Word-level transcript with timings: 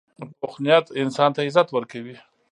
پوخ 0.39 0.53
نیت 0.63 0.85
انسان 1.01 1.29
ته 1.35 1.39
عزت 1.47 1.67
ورکوي 1.71 2.15